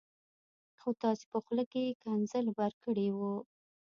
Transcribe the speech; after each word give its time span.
خو 0.79 0.89
تاسي 1.01 1.25
په 1.31 1.37
خوله 1.43 1.63
کي 1.71 1.83
ښکنځل 1.97 2.45
ورکړي 2.59 3.07
و 3.15 3.19